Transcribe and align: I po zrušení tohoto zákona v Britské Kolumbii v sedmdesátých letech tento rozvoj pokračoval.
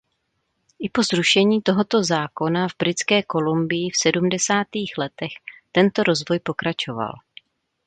I 0.79 0.89
po 0.89 1.03
zrušení 1.05 1.61
tohoto 1.61 2.03
zákona 2.03 2.67
v 2.67 2.71
Britské 2.79 3.23
Kolumbii 3.23 3.89
v 3.89 3.97
sedmdesátých 4.03 4.93
letech 5.03 5.33
tento 5.71 5.99
rozvoj 6.09 6.37
pokračoval. 6.49 7.13